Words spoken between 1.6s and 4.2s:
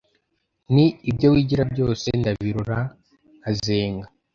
byose Ndabirora nkazenga